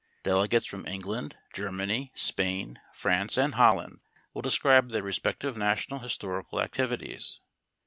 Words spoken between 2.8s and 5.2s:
France and Holland will describe their